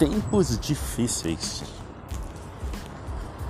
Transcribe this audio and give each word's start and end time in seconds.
tempos 0.00 0.58
difíceis. 0.58 1.62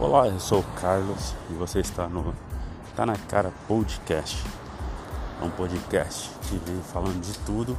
Olá, 0.01 0.27
eu 0.27 0.41
sou 0.41 0.59
o 0.59 0.65
Carlos 0.81 1.33
e 1.49 1.53
você 1.53 1.79
está 1.79 2.09
no 2.09 2.35
Tá 2.97 3.07
na 3.07 3.17
Cara 3.17 3.53
Podcast. 3.69 4.45
É 5.41 5.45
um 5.45 5.51
podcast 5.51 6.29
que 6.49 6.57
vem 6.57 6.83
falando 6.83 7.21
de 7.21 7.39
tudo 7.47 7.79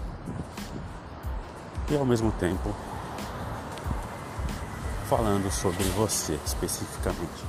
e 1.89 1.97
ao 1.97 2.05
mesmo 2.05 2.31
tempo 2.31 2.73
falando 5.09 5.51
sobre 5.51 5.83
você 5.89 6.39
especificamente. 6.45 7.43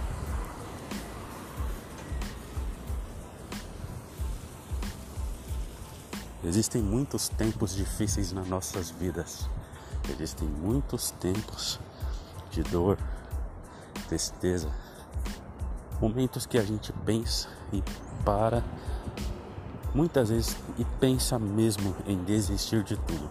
Existem 6.43 6.82
muitos 6.82 7.29
tempos 7.29 7.77
difíceis 7.77 8.32
nas 8.32 8.49
nossas 8.49 8.91
vidas. 8.91 9.49
Existem 10.11 10.49
muitos 10.49 11.11
tempos 11.13 11.79
de 12.51 12.63
dor, 12.63 12.99
tristeza, 14.09 14.69
momentos 16.01 16.45
que 16.47 16.59
a 16.59 16.63
gente 16.63 16.93
pensa 17.05 17.49
e 17.73 17.83
para 18.25 18.63
muitas 19.95 20.29
vezes 20.31 20.57
e 20.79 20.85
pensa 20.99 21.39
mesmo 21.39 21.95
em 22.07 22.23
desistir 22.25 22.83
de 22.83 22.97
tudo. 22.97 23.31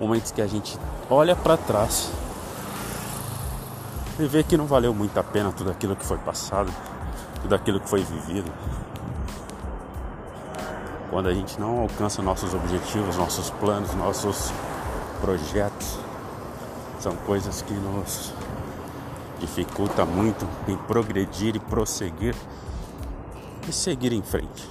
Momentos 0.00 0.30
que 0.30 0.42
a 0.42 0.46
gente 0.46 0.78
olha 1.08 1.34
para 1.34 1.56
trás 1.56 2.10
e 4.18 4.26
vê 4.26 4.42
que 4.42 4.56
não 4.56 4.66
valeu 4.66 4.92
muito 4.92 5.18
a 5.18 5.24
pena 5.24 5.52
tudo 5.52 5.70
aquilo 5.70 5.96
que 5.96 6.04
foi 6.04 6.18
passado, 6.18 6.72
tudo 7.42 7.54
aquilo 7.54 7.80
que 7.80 7.88
foi 7.88 8.02
vivido 8.02 8.52
quando 11.10 11.28
a 11.28 11.34
gente 11.34 11.58
não 11.58 11.80
alcança 11.80 12.22
nossos 12.22 12.52
objetivos, 12.54 13.16
nossos 13.16 13.50
planos, 13.50 13.94
nossos 13.94 14.52
projetos, 15.20 15.98
são 17.00 17.14
coisas 17.16 17.62
que 17.62 17.72
nos 17.72 18.32
dificulta 19.38 20.04
muito 20.04 20.46
em 20.66 20.76
progredir 20.76 21.54
e 21.56 21.60
prosseguir 21.60 22.34
e 23.68 23.72
seguir 23.72 24.12
em 24.12 24.22
frente. 24.22 24.68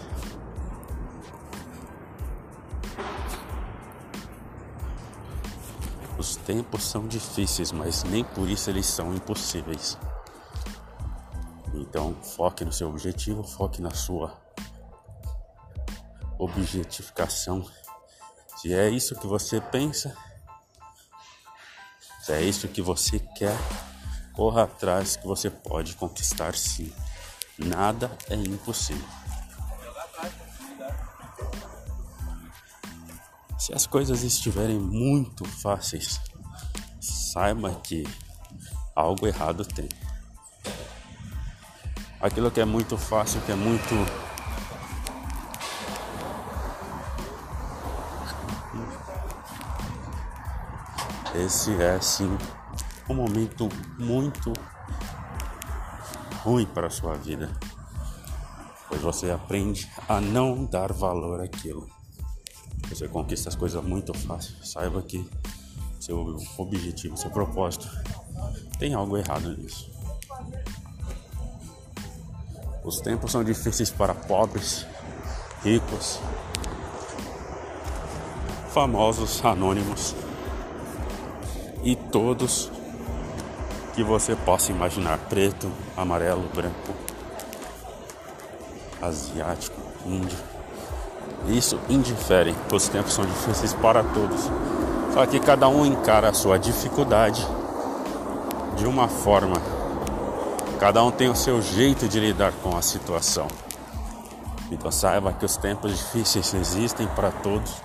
Os 6.18 6.36
tempos 6.36 6.84
são 6.84 7.08
difíceis, 7.08 7.72
mas 7.72 8.04
nem 8.04 8.24
por 8.24 8.50
isso 8.50 8.70
eles 8.70 8.86
são 8.86 9.14
impossíveis. 9.14 9.98
Então, 11.74 12.16
foque 12.22 12.66
no 12.66 12.74
seu 12.74 12.90
objetivo, 12.90 13.44
foque 13.44 13.82
na 13.82 13.92
sua 13.92 14.36
objetificação. 16.38 17.64
Se 18.58 18.74
é 18.74 18.90
isso 18.90 19.16
que 19.16 19.28
você 19.28 19.62
pensa, 19.62 20.16
se 22.28 22.34
é 22.34 22.44
isso 22.44 22.68
que 22.68 22.82
você 22.82 23.20
quer, 23.20 23.58
corra 24.34 24.64
atrás 24.64 25.16
que 25.16 25.26
você 25.26 25.50
pode 25.50 25.96
conquistar 25.96 26.54
sim. 26.56 26.92
Nada 27.58 28.12
é 28.30 28.36
impossível. 28.36 29.08
Se 33.58 33.74
as 33.74 33.88
coisas 33.88 34.24
estiverem 34.24 34.78
muito 34.78 35.46
fáceis, 35.46 36.20
saiba 37.00 37.74
que 37.76 38.06
algo 38.94 39.26
errado 39.26 39.64
tem. 39.64 39.88
Aquilo 42.20 42.52
que 42.52 42.60
é 42.60 42.66
muito 42.66 42.98
fácil, 42.98 43.40
que 43.46 43.54
é 43.54 43.56
muito 43.56 43.96
Esse 51.46 51.72
é 51.80 52.02
sim 52.02 52.36
um 53.08 53.14
momento 53.14 53.70
muito 54.00 54.52
ruim 56.42 56.66
para 56.66 56.88
a 56.88 56.90
sua 56.90 57.14
vida, 57.14 57.52
pois 58.90 59.02
você 59.02 59.30
aprende 59.30 59.88
a 60.10 60.20
não 60.20 60.66
dar 60.66 60.92
valor 60.92 61.40
àquilo. 61.40 61.88
Você 62.90 63.08
conquista 63.08 63.50
as 63.50 63.56
coisas 63.56 63.84
muito 63.84 64.16
fácil. 64.16 64.56
Saiba 64.66 65.00
que 65.04 65.30
seu 66.00 66.38
objetivo, 66.58 67.16
seu 67.16 67.30
propósito 67.30 67.88
tem 68.80 68.96
algo 68.96 69.16
errado 69.16 69.56
nisso. 69.56 69.92
Os 72.84 73.00
tempos 73.00 73.32
são 73.32 73.44
difíceis 73.44 73.92
para 73.92 74.16
pobres, 74.16 74.88
ricos, 75.64 76.20
famosos, 78.74 79.46
anônimos 79.46 80.16
e 81.88 81.96
todos 81.96 82.70
que 83.96 84.04
você 84.04 84.36
possa 84.36 84.74
imaginar: 84.74 85.18
preto, 85.30 85.72
amarelo, 85.96 86.44
branco, 86.54 86.94
asiático, 89.02 89.80
índio. 90.06 90.38
Isso 91.48 91.80
indifere, 91.88 92.54
os 92.74 92.90
tempos 92.90 93.14
são 93.14 93.26
difíceis 93.26 93.74
para 93.74 94.04
todos. 94.04 94.50
Só 95.14 95.26
que 95.26 95.40
cada 95.40 95.70
um 95.70 95.86
encara 95.86 96.28
a 96.30 96.34
sua 96.34 96.60
dificuldade 96.60 97.48
de 98.76 98.86
uma 98.86 99.08
forma. 99.08 99.56
Cada 100.82 101.02
um 101.02 101.10
tem 101.10 101.30
o 101.30 101.36
seu 101.36 101.62
jeito 101.62 102.08
de 102.10 102.20
lidar 102.20 102.52
com 102.62 102.76
a 102.76 102.82
situação. 102.82 103.48
Então 104.70 104.92
saiba 104.92 105.32
que 105.32 105.46
os 105.46 105.56
tempos 105.56 105.98
difíceis 105.98 106.54
existem 106.54 107.08
para 107.08 107.32
todos. 107.32 107.82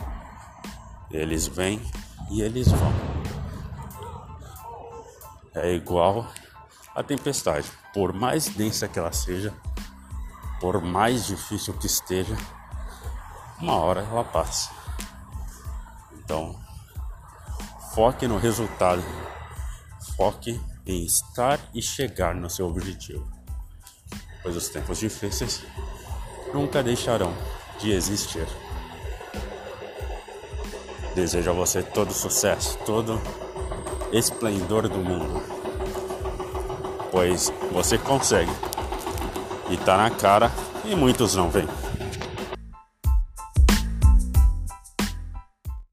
Eles 1.08 1.46
vêm 1.46 1.80
e 2.30 2.42
eles 2.42 2.68
vão 2.68 3.11
é 5.54 5.72
igual 5.72 6.26
à 6.94 7.02
tempestade. 7.02 7.68
Por 7.92 8.12
mais 8.12 8.48
densa 8.48 8.88
que 8.88 8.98
ela 8.98 9.12
seja, 9.12 9.52
por 10.60 10.80
mais 10.80 11.26
difícil 11.26 11.74
que 11.74 11.86
esteja, 11.86 12.36
uma 13.60 13.74
hora 13.74 14.00
ela 14.00 14.24
passa. 14.24 14.70
Então, 16.12 16.58
foque 17.94 18.26
no 18.26 18.38
resultado, 18.38 19.02
foque 20.16 20.60
em 20.86 21.04
estar 21.04 21.60
e 21.74 21.82
chegar 21.82 22.34
no 22.34 22.48
seu 22.48 22.66
objetivo, 22.66 23.26
pois 24.42 24.56
os 24.56 24.68
tempos 24.68 24.98
difíceis 24.98 25.62
nunca 26.52 26.82
deixarão 26.82 27.32
de 27.78 27.92
existir. 27.92 28.46
Desejo 31.14 31.50
a 31.50 31.52
você 31.52 31.82
todo 31.82 32.12
sucesso, 32.12 32.78
todo 32.86 33.20
esplendor 34.12 34.88
do 34.88 34.98
mundo. 34.98 35.42
Pois 37.10 37.52
você 37.72 37.96
consegue. 37.98 38.52
E 39.70 39.76
tá 39.76 39.96
na 39.96 40.10
cara 40.10 40.50
e 40.84 40.94
muitos 40.94 41.34
não 41.34 41.48
vêm. 41.48 41.66